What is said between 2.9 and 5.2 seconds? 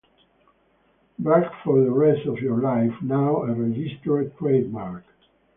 now a registered trademark.